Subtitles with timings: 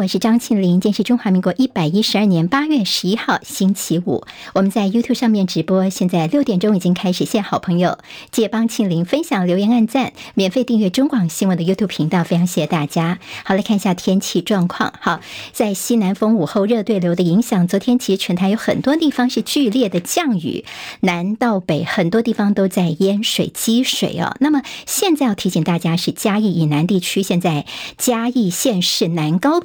[0.00, 0.80] 我是张庆林。
[0.80, 4.24] 今天是中华民国一百一十二年八月十一号，星期五。
[4.54, 7.26] 我们在 YouTube 上面直播，现在六点钟已经开始。
[7.26, 7.98] 谢好朋友，
[8.30, 13.18] 借帮庆林分享、留言、按赞，免费订阅中广新闻的 YouTube 频道，非常谢谢大家。
[13.44, 14.94] 好，来看一下天气状况。
[14.98, 15.20] 好，
[15.52, 20.64] 在西南风午后热对流的影响，昨天其实全台有很多地方是剧烈的降雨，
[21.00, 24.34] 南到北很多地方都在淹水、积水哦。
[24.40, 27.66] 那么现在要提醒大家，是嘉义以南地区，现在
[27.98, 29.60] 嘉义县市南高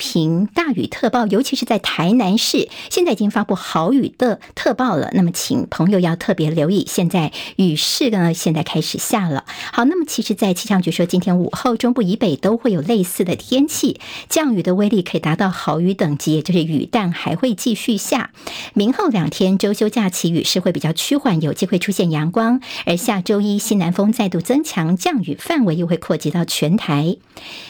[0.54, 5.12] 大雨特报，尤其是在台南市，现在已经发布豪雨的特报了。
[5.14, 9.46] 那么，请朋友要特别留意，现在雨势呢，现在开始下了。
[9.72, 18.32] 好，那么其实，在气象局说，今天午后中部以北都会有类似的天气，降雨的威力可以达到豪雨等级，也就是雨弹还会继续下。
[18.74, 22.62] 明后两天周休假期雨势会比较趋缓，有机会出现阳光。
[22.86, 27.18] 而下周一西南风再度增强，降雨范围又会扩及到全台。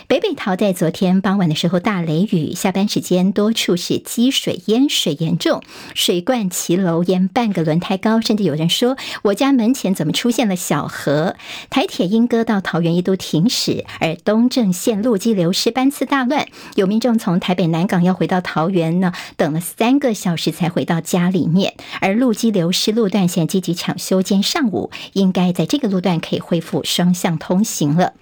[0.07, 5.61] 北北桃在昨天傍晚的时候大雷雨，下班时间多处是积水淹水严重，
[5.93, 11.35] 水灌骑楼淹半个轮胎高，甚至有人说我家门前怎么出现了小河？
[11.69, 28.13] 台铁莺歌到桃园一度停驶，而东正线路基流失，班次大乱，有民众从台北南港要回到桃园呢，等了三个小时才回到家里面，而路基流失路段现积极抢修，今上午应该在这个路段可以恢复双向通行了。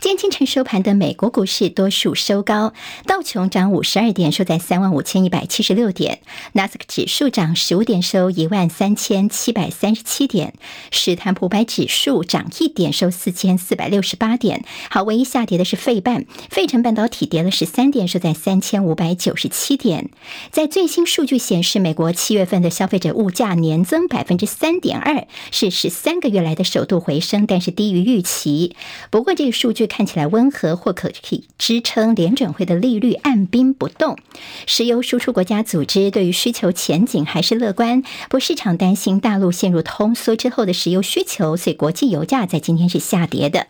[0.00, 2.72] 今天清晨收盘的美国股市多数收高，
[3.06, 6.16] 道琼涨五十二点，收在三万五千一百七十六点；
[6.52, 10.50] 纳斯克指数涨十五点，收一万三千七百三十七点；
[10.90, 14.64] 史坦普百指数涨一点，收四千四百六十八点。
[14.90, 20.10] 好，唯一下跌的是费半，费城半导体跌了十三点，收在三千五百九十七点。
[20.50, 28.74] 在最新数据显示，美国七月份的消费者物价年增百分之三点二，是十三个月来的首度回升，但是低于预期。
[29.10, 29.72] 不过这个数数。
[29.72, 34.18] 据看起来温和，或可以支撑联准会的利率按兵不动。
[34.66, 43.68] 石油输出国家组织对于需求前景还是乐观，不过市场担心大陆陷入通缩之后的石油需求，所以国际油价在今天是下跌的。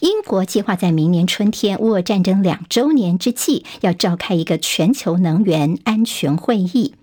[0.00, 6.94] 英国计划在明年春天乌俄战争两周年之际，要召开一个全球能源安全会议。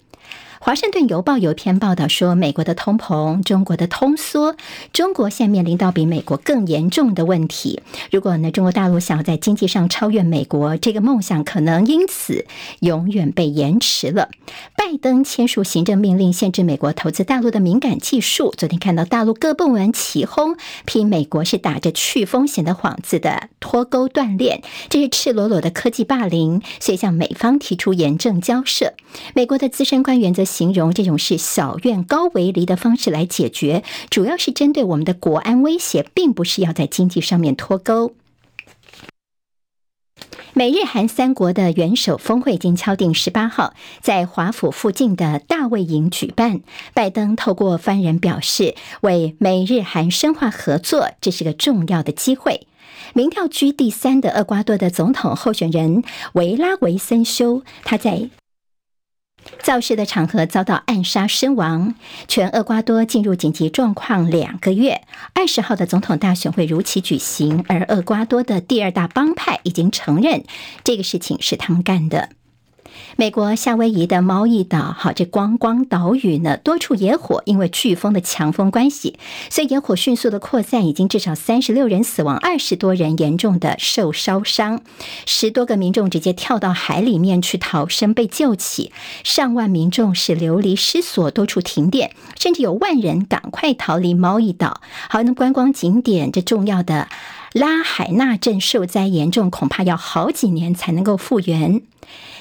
[0.63, 4.55] 华盛顿邮报有篇报道说，美国的通膨，中国的通缩，
[4.93, 7.81] 中国现面临到比美国更严重的问题。
[8.11, 12.45] 如果呢，中国大陆想要在经济上超越美国，这个梦想可能因此
[12.81, 14.29] 永远被延迟了。
[14.77, 18.53] 拜登签署行政命令，限制美国投资大陆的敏感技术。
[18.55, 20.55] 昨天看到大陆各部门齐轰，
[20.85, 28.93] 批美国是打着去风险的幌子的脱钩断链，这是赤裸裸的科技霸凌，所以向美方提出严正交涉。
[29.33, 30.45] 美国的资深官员则。
[30.51, 38.13] 形容这种是小院高围篱的方式来解决，主要是针对我们的国安威胁，并不是要在经济上面脱钩。
[40.53, 46.59] 美日韩三国的元首峰会已经敲定十八号在华府附近的大卫营举办。
[46.93, 52.67] 拜登透过发言人表示，为美日韩深化合作，这是个重要的机会。
[53.13, 58.29] 民调居第三的厄瓜多的总统候选人维拉维森修，他在。
[59.61, 61.95] 造势的场合遭到暗杀身亡，
[62.27, 65.01] 全厄瓜多进入紧急状况两个月。
[65.33, 70.43] 二十号的总统大选会如期举行，而厄瓜多的第二大帮派已经承认
[70.83, 72.29] 这个事情是他们干的。
[73.17, 84.81] 美国夏威夷的猫翼岛，好，这观光岛屿呢，多处野火，因为飓风的强风关系，所以野火迅速的扩散，已经至少三十六人死亡，二十多人严重的受烧伤，
[85.25, 88.91] 十多个民众直接跳到海里面去逃生，被救起，
[89.23, 94.81] 上万民众是流离失所，多处停电，甚至有万人赶快逃离猫翼岛。
[95.09, 97.09] 好，那观光景点这重要的
[97.53, 101.81] 拉海纳镇受灾严重，恐怕要好几年才能够复原。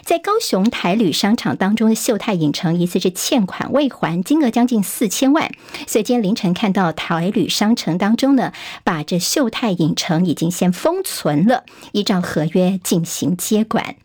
[0.03, 5.50] 在高雄台旅商场当中的秀泰影城疑似是欠款未还，金额将近四千万。
[5.87, 8.53] 所以今天凌晨看到台旅商城当中呢，
[8.84, 13.97] 把这秀泰影城已经先封存了，依照合约进行接管。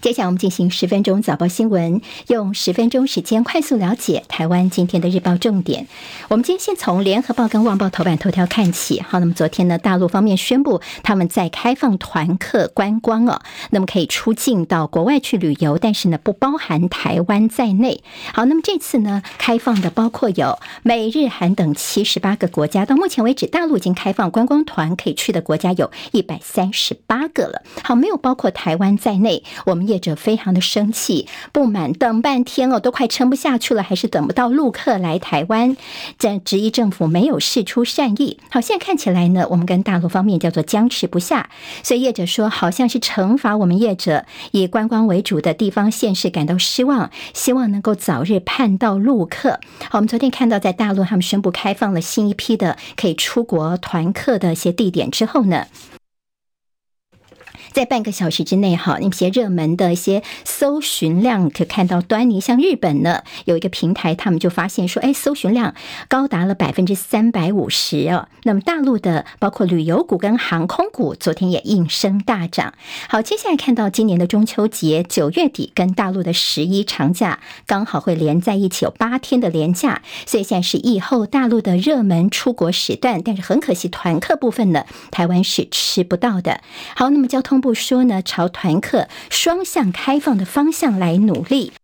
[0.00, 5.86] 接下来我们进行十分钟早报新闻，用十分钟时间快速了解台湾今天的日报重点。
[6.28, 9.00] 我们今天先从联合报跟旺报头版头条看起。
[9.00, 13.40] 好，那么昨天呢，大陆方面宣布他们在开放团客观光哦，
[13.70, 18.02] 那么可以出境到国外去旅游，但是呢，不包含台湾在内。
[18.32, 22.84] 好，那么这次呢，开放的包括有美日韩等七十八个国家。
[22.84, 27.62] 到目前为止，大陆已经开放观光团可以去的国家有一百三十八个了。
[27.82, 29.42] 好，没有包括台湾在内。
[29.68, 35.76] 我们业者非常的生气不满，等半天哦，都快撑不下去了，还是等不到陆客来台湾，
[36.18, 38.38] 在质疑政府没有释出善意。
[38.50, 41.50] 好，现在看起来呢，我们跟大陆方面叫做僵持不下，
[41.82, 49.60] 所以业者说好像是惩罚我们业者以观光为主的地方县市感到失望，希望能够早日盼到陆客。
[49.90, 55.66] 好，我们昨天看到在大陆他们宣布开放了新一批的可以出国团客的一些地点之后呢，
[57.78, 62.40] 在半个小时之内，哈，那些热门的一些搜寻量可看到端倪。
[62.40, 65.76] 像日本呢，有一个平台，他们就发现说，哎，搜寻量
[66.08, 68.26] 高达了百分之三百五十哦。
[68.42, 72.74] 那么大陆的包括旅游股跟航空股，昨天也应声大涨。
[73.08, 83.22] 好，接下来看到今年的中秋节，九月底跟大陆的十一长假刚好会连在一起，有八天的连假，所以现在是疫后大陆的热门出国时段。
[83.24, 86.60] 但是很可惜，团客部分呢，台湾是吃不到的。
[86.96, 87.67] 好，那么交通部。
[87.68, 91.74] 不说呢，朝团客双向开放的方向来努力。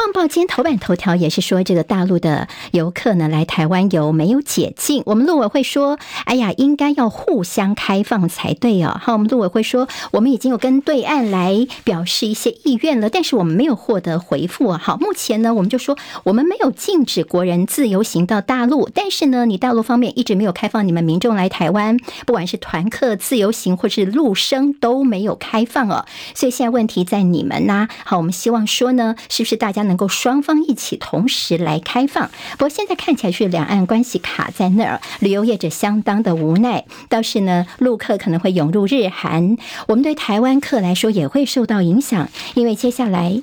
[0.00, 5.02] 旺报今天头版头条也是说，这个大陆的游客呢来台湾游没有解禁。
[5.04, 8.98] 我们陆委会说，哎呀，应该要互相开放才对哦。
[8.98, 14.80] 好，我们陆委会说，我们已经有跟对岸来表示一些意愿了，但是我们没有获得回复啊。
[14.82, 26.06] 好，目前呢，我们就说我们没有禁止国人自由行到大陆，但是呢，你大陆方面一直没有开放你们民众来台湾，不管是团客自由行或是陆生都没有开放哦。
[26.34, 27.86] 所以现在问题在你们呐。
[28.06, 36.84] 好，我们希望说呢，是不是大家能够双方一起同时来开放，不过现在看起来是两岸关系卡在那儿，旅游业者相当的无奈。
[37.08, 39.56] 倒是呢，陆客可能会涌入日韩，
[39.88, 43.42] 我们对台湾客来说也会受到影响，因为接下来。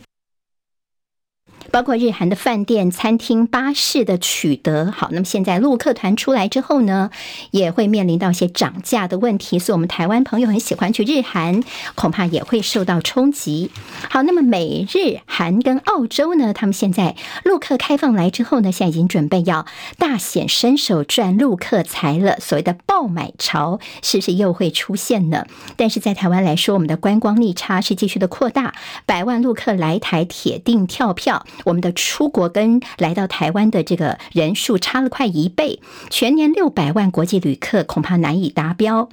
[1.71, 7.11] 包括日韩的饭店、餐厅、巴士的取得，好，那么现在陆客团出来之后呢，
[7.51, 11.61] 也会面临到一些涨价的问题，所以我们台湾朋友很喜欢去日韩，
[11.95, 13.69] 恐怕也会受到冲击。
[14.09, 19.65] 好，那么美日韩跟澳洲呢，他们现在陆客开放来之后呢，现在已经准备要
[19.97, 25.45] 大显身手赚陆客财了，所谓的爆买潮是不是又会出现呢？
[25.75, 28.73] 但是在台湾来说，我们的观光逆差是继续的扩大，
[29.05, 31.45] 百万陆客来台铁定跳票。
[31.65, 39.09] 我们的出国跟来到台湾的这个人数差了快一倍，全年六百万国际旅客恐怕难以达标。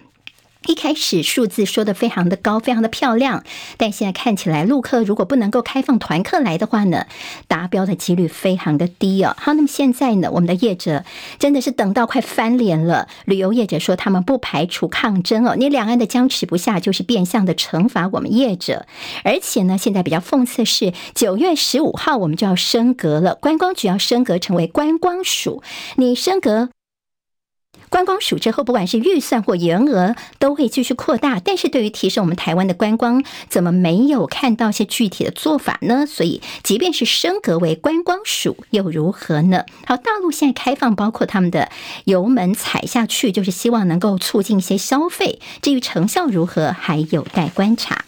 [0.67, 3.45] 一开始数字说的非常的高，非常的漂亮，
[3.77, 7.07] 但现在看起来陆客如果不能够开放团客来的话呢，
[7.47, 9.35] 达标的几率非常的低哦。
[9.39, 11.05] 好，那么现在呢，我们的业者
[11.39, 13.09] 真的是等到快翻脸了。
[13.27, 18.87] 旅游业者说他们不排除抗争哦，你两岸的僵持不下，就是变相的惩罚我们业者。
[19.23, 25.63] 而且呢，现在比较讽刺的是，九月十五号我们就要升格了，观光局要升格成为观光署，
[25.97, 26.71] 你升格。
[27.95, 31.39] 观光署之后，不管是预算或员额，都会继续扩大。
[31.39, 36.05] 但是对于提升我们台湾的观光，怎么没有看到一些具体的做法呢？
[36.05, 39.65] 所以，即便是升格为观光署，又如何呢？
[39.87, 41.71] 好，大陆现在开放，包括他们的
[42.03, 45.39] 油门踩下去，就是希望能够促进一些消费。
[45.63, 47.95] 至于成效如何，还有待观察。《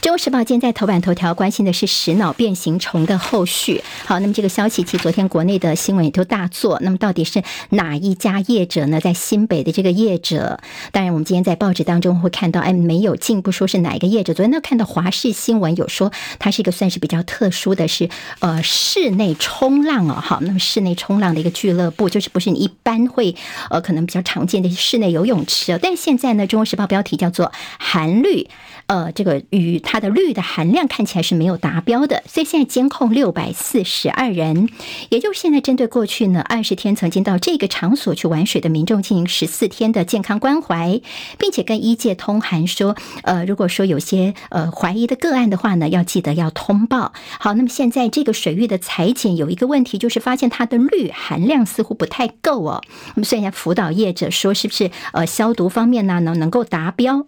[0.00, 3.84] 中国时报》今天在头版头条关心的是食脑变形虫的后续。
[4.06, 6.78] 好，那么这个消息其实昨天国内的新闻也都大作。
[6.80, 8.98] 那么到底是哪一家业者呢？
[8.98, 10.58] 在新北的这个业者，
[10.90, 14.32] 当然我们今天在报纸当中会看到，哎，没有进一步说是哪一个业者。
[14.32, 18.08] 昨天呢看到华视新闻有说，它是一个算是比较特殊的是，
[18.38, 20.14] 呃，室内冲浪哦。
[20.14, 23.36] 好，那么室内冲浪的一个俱乐部，就是不是你一般会
[23.68, 25.78] 呃可能比较常见的室内游泳池。
[25.82, 28.48] 但是现在呢，《中国时报》标题叫做“含氯”，
[28.88, 34.68] 呃，这个与它的氯的含量看起来是没有达标的，所以现在监控六百四十二人，
[35.08, 41.00] 也就是现在针对过去呢二十天曾经到这个场所去玩水的民众进行十四天的健康关怀，
[41.38, 42.94] 并且跟医界通函说，
[43.24, 47.12] 呃，如果说有些呃怀疑的个案的话呢，要记得要通报。
[47.40, 52.80] 好，那么现在这个水域的采检有一个问题，就是发现它的氯含量似乎不太够哦。
[53.16, 57.26] 我们虽然辅导业者说，是不是呃消毒方面呢能能够达标？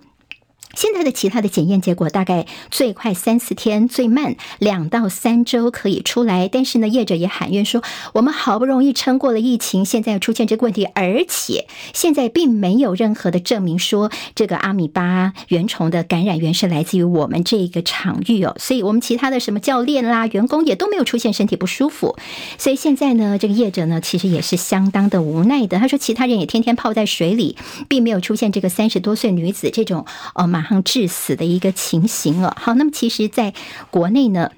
[0.74, 6.48] 现在的其他的检验结果大概最快三四天，最慢两到三周可以出来。
[6.48, 7.82] 但是呢，业者也喊冤说，
[8.14, 18.54] 我们好不容易撑过了疫情，现在出现这个问题，而且现在并没有任何的证明说这个阿米巴原虫的感染源是来自于我们这个场域哦。
[18.58, 22.16] 所以我们其他的什么教练啦、员工也都没有出现身体不舒服。
[22.58, 25.78] 所以现在呢，这个业者呢其实也是相当的无奈的。
[25.78, 27.56] 他说，其他人也天天泡在水里，
[27.88, 32.56] 并没有出现这个三十多岁女子这种呃马上致死的一个情形了。
[32.60, 33.54] 好，那么其实在
[33.90, 34.50] 国内呢，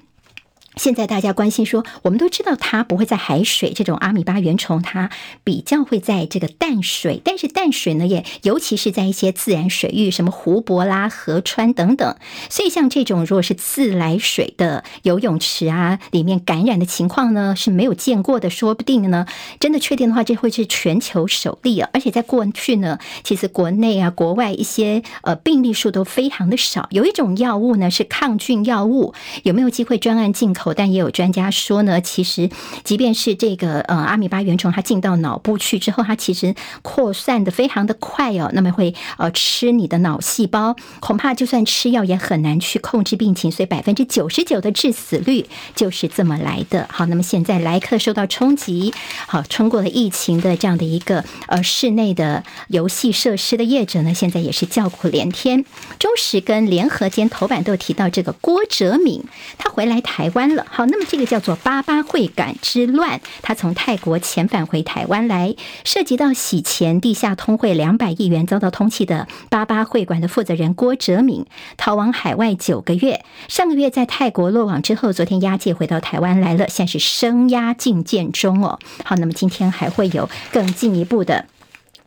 [0.75, 5.09] 现在大家关心说，我们都知道它不会在海水，这种阿米巴原虫它
[5.43, 12.15] 比较会在这个淡水，但是淡水呢，也尤其是在一些自然水域，什么湖泊啦、河川等等。
[12.49, 19.25] 所以像这种如果是自来水的游泳池啊，里面感染的情况呢是没有见过的，说不定呢，
[19.61, 21.89] 真的确定的话，这会是全球首例啊！
[21.93, 26.87] 而且在过去呢，其实国内啊、国外一些呃病例数都非常的少。
[26.91, 29.13] 有一种药物呢是抗菌药物，
[29.43, 30.64] 有没有机会专案进口？
[30.73, 32.49] 但也有专家说呢，其实
[32.83, 45.45] 即便是这个呃阿米巴原虫，它进到脑部去之后，它其实扩散的非常的快哦，那么会呃吃你的脑细胞，恐怕就算吃药也很难去控制病情，所以百分之九十九的致死率
[45.75, 46.87] 就是这么来的。
[46.91, 48.93] 好，那么现在莱克受到冲击，
[49.27, 55.65] 好，冲过了疫情的这样的一个呃室内的游戏设施的业者呢，现在也是叫苦连天。
[55.99, 59.23] 中时跟联合间头版都提到这个郭哲敏，
[59.57, 60.54] 他回来台湾。
[60.69, 71.45] 好，那么这个叫做“八八会馆之乱”，他从泰国遣返回台湾来，涉及到洗钱、地下通汇两百亿元遭到通缉的八八会馆的负责人郭哲敏，
[71.77, 78.79] 逃亡海外九个月，上个月在泰国落网之后，昨天押解回到台湾来了，现在是声押禁见中哦。
[79.03, 81.45] 好，那么今天还会有更进一步的。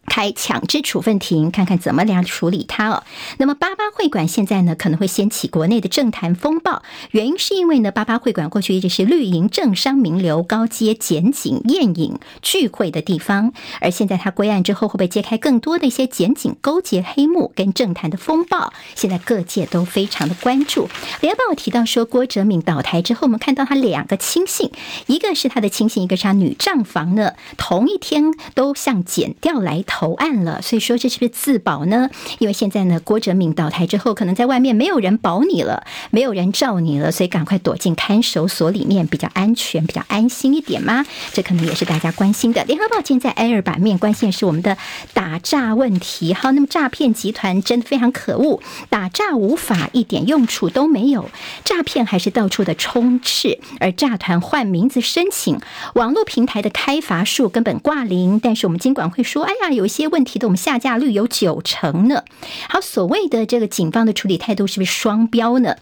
[0.09, 3.05] 开强制处分庭，看看怎么来处理它哦。
[3.37, 18.73] 那么八八会馆现在呢，可能会掀起国内的政坛风暴，原因是因为呢，八八会馆过去一直是绿营政商名流高阶检警宴饮聚会的地方，而现在他归案之后，会不会揭开更多的一些检警勾结黑幕跟政坛的风暴？
[18.95, 20.89] 现在各界都非常的关注。
[21.21, 24.71] 联报提到说，郭哲敏倒台之后，我们看到他两个亲信，
[25.07, 29.98] 一个是他的亲信，一个是他女账房呢，同一天都向检调来投。
[29.99, 32.09] 投案了，所以说这是不是自保呢？
[32.39, 41.05] 因为现在呢，郭哲敏倒台之后，可能在外面没有人保你了，没有人罩你了，所以赶快躲进看守所里面比较安全，比较安心一点吗？
[41.33, 42.63] 这可能也是大家关心的。
[42.67, 44.77] 联合报现在 A 二版面关心的是我们的
[45.15, 46.33] 打诈问题。
[46.33, 51.29] 好，那么诈骗集团真的非常可恶，打诈无法一点用处都没有，
[51.65, 55.59] 诈骗还是到处的充斥，而诈团换名字申请
[55.95, 59.88] 网络平台的开罚数根本挂零，但是我们尽管会说，哎呀，有。
[59.89, 62.23] 一些问题的，我们下架率有九成呢。
[62.69, 65.77] 好，所谓的这个警方的处理态度是不是双标呢？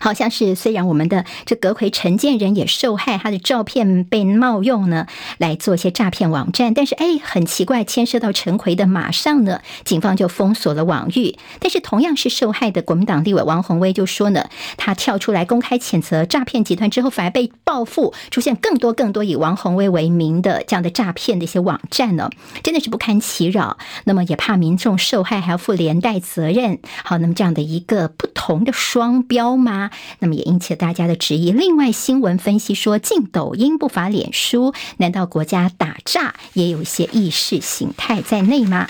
[0.00, 5.06] 好像是，虽然我们的这阁揆陈建仁也受害，他的照片被冒用呢，
[5.38, 11.36] 来做一些诈骗网站，但是哎，很奇怪，牵涉到陈奎的，马上呢，警方就封锁了网域。
[11.58, 22.30] 但是同样是受害的国民党立委王鸿薇就说呢，他跳出来公开谴责诈骗集团之后，反而被报复，出现更多更多以王鸿薇为名的这样的诈骗的一些网站呢，
[22.62, 23.78] 真的是不堪其扰。
[24.04, 26.78] 那么也怕民众受害还要负连带责任。
[27.04, 29.69] 好，那么这样的一个不同的双标嘛。
[29.70, 31.52] 啊，那么也引起了大家的质疑。
[31.52, 38.88] 另外，新闻分析说，进抖音不乏脸书，难道国家打诈也有一些意识形态在内吗？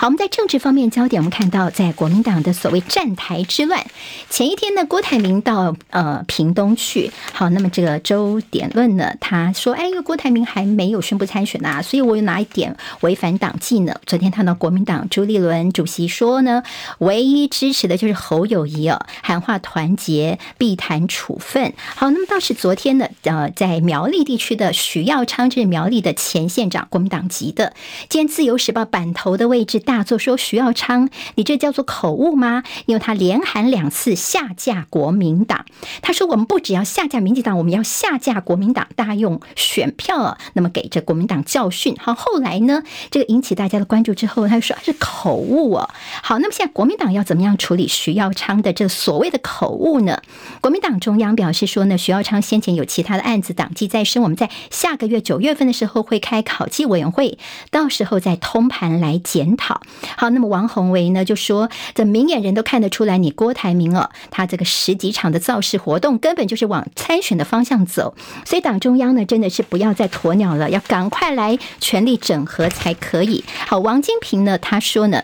[0.00, 3.84] 好，我们在政治方面焦点，我们看到在国民党的所谓站台之乱，
[4.30, 7.10] 前一天呢，郭台铭到呃屏东去。
[7.32, 13.92] 好，那么这个周点论呢，他说，哎，因为郭台铭还没有宣布参选呐，所以我有哪一点违反党纪呢？
[14.06, 16.62] 昨天看到国民党朱立伦主席说呢，
[16.98, 21.72] 唯一支持的就是侯友谊哦，喊话团结，必谈处分。
[21.96, 27.72] 好，那么倒是昨天呢，呃，在苗栗地区的许耀昌，这是苗栗的前县长，国民党籍的，
[28.08, 29.82] 兼自由时报版头的位置。
[29.88, 32.62] 大作说徐耀昌，你这叫做口误吗？
[32.84, 35.64] 因为他连喊两次下架国民党。
[36.02, 41.96] 他说我们不只要下架民进党，我们要下架国民党，大用选票啊，那么给这国民党教训。
[41.98, 45.88] 好，后来呢，这个引起大家的关注之后，他就说是口误啊。
[46.22, 50.20] 好，那么现在国民党要怎么样处理徐耀昌的这所谓的口误呢？
[50.60, 57.38] 国民党中央表示说呢，徐耀昌先前有其他的案子，党纪在身，我们在下个月九月份的时候会开考纪委员会，
[57.70, 59.77] 到时候再通盘来检讨。
[60.16, 73.44] 好，那么王宏维呢就说，这明眼人都看得出来，你郭台铭哦，他这个十几场的造势活动，根本就是往参选的方向走，所以党中央呢真的是不要再鸵鸟了，要赶快来全力整合才可以。
[73.66, 75.22] 好，王金平呢他说呢。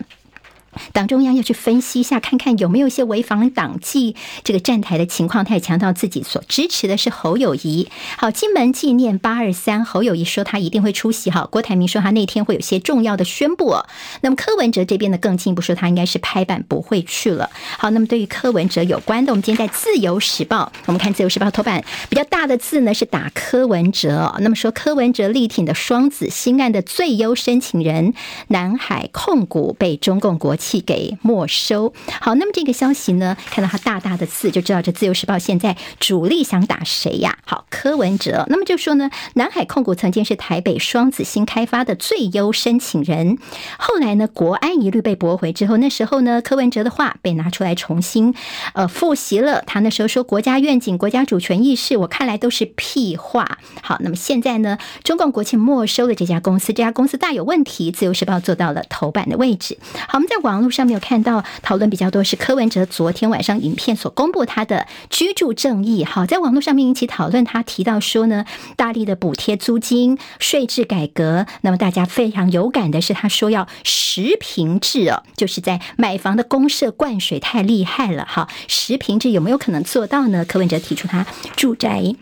[0.93, 5.45] 党中央要去分析一下，看看有没有一些违反党纪这个站台的情况。
[5.45, 7.89] 他也强调自己所支持的是侯友谊。
[8.17, 11.29] 好，金门纪念八二三，侯友谊说他一定会出席。
[11.29, 13.75] 好，郭台铭说他那天会有些重要的宣布。
[14.21, 17.49] 那么柯文哲这边呢，更进一步说他应该是拍板不会去了。
[17.77, 24.35] 好，那么对于柯文哲有关的，我们今天在自由时报，我们看自由时报头版比较大的字呢是打柯文哲。
[24.39, 28.13] 那么说柯文哲力挺的双子星案的最优申请人
[28.47, 30.55] 南海控股被中共国。
[30.65, 31.93] 气给没收。
[32.19, 37.37] 好，那么这个消息呢，看到它大大的字，就知道这《自由时报》现在主力想打谁呀？
[37.45, 38.45] 好，柯文哲。
[38.49, 43.37] 那么就说呢，南海控股曾经是台北双子星开发的最优申请人，
[43.77, 48.33] 后来呢，国安一律被驳回之后，那时候呢，柯文哲的话被拿出来重新
[48.73, 49.61] 呃复习了。
[49.67, 53.59] 他那时候说国家愿景、国家主权意识，我看来都是屁话。
[53.83, 57.91] 好，那么现在呢，中共国庆没收了这家公司，这家公司大有问题。
[57.91, 59.77] 自由时报做到了头版的位置。
[60.07, 66.05] 好，我们在网网络上面有看到讨论比较多，是柯文哲昨天晚上影片所公布他的居住正义。
[66.05, 68.45] 好，在网络上面引起讨论，他提到说呢，
[68.77, 71.45] 大力的补贴租金、税制改革。
[71.59, 80.45] 那么大家非常有感的是，他说要实平制哦，就是在买房的公社灌水太厉害了哈，实平制有没有可能做到呢？
[80.45, 81.25] 柯文哲提出他
[81.57, 82.15] 住宅。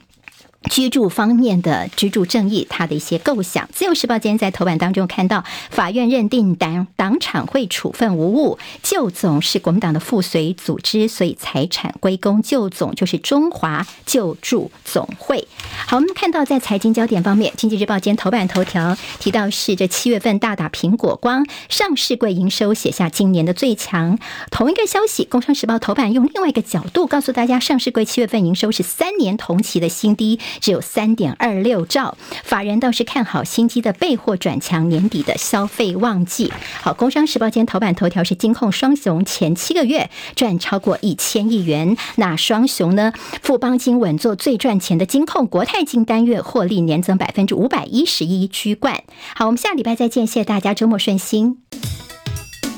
[0.69, 3.67] 居住方面的居住正义，他的一些构想。
[3.73, 12.41] 自由时报今天在头版当中看到，法院认定党党产会处分无误，旧总是国民党的附随组织，所以财产归公。
[12.41, 15.47] 旧总就是中华救助总会。
[15.87, 24.17] 好，我们看到在财经焦点方面，经济日报今天头版头条提到是这七月份大打苹果光，上市柜营收写下今年的最强。
[24.49, 30.39] 同一个消息，工商时报头版用另外一个角度告诉大家，上市柜七月份营收是三年同期的新低。
[30.59, 36.51] 只有三点二六兆，法人倒是看好新机的备货转强，年底的消费旺季。
[36.81, 43.13] 好，工商时报今天头版头条是金控双雄前七个月赚超过一千亿元，那双雄呢？
[43.41, 49.03] 富邦金稳坐最赚钱的金控，国泰金单月获利年增百分之五百一十一，居冠。
[49.35, 51.57] 好，我们下礼拜再见，谢谢大家，周末顺心。